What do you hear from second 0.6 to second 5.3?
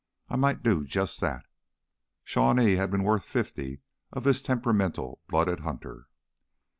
do just that." Shawnee had been worth fifty of this temperamental